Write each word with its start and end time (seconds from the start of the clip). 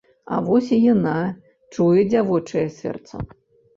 А 0.35 0.37
вось 0.45 0.69
і 0.77 0.79
яна, 0.93 1.13
чуе 1.75 2.07
дзявочае 2.15 2.67
сэрца. 2.83 3.15